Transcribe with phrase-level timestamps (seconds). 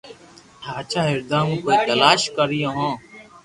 [0.67, 2.89] ھاچا ھردا مون ڪوئي تلاݾ ڪريو ھي